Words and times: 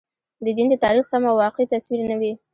د 0.45 0.47
دین 0.57 0.67
د 0.71 0.75
تاریخ 0.85 1.05
سم 1.11 1.23
او 1.29 1.35
واقعي 1.43 1.65
تصویر 1.73 2.01
نه 2.11 2.15
وي. 2.21 2.33